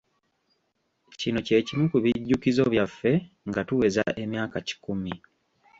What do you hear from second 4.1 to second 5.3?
emyaka kikumi.